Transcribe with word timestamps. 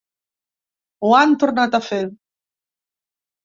Ho 1.03 1.11
han 1.19 1.37
tornat 1.45 1.79
a 1.81 1.83
fer. 1.93 2.03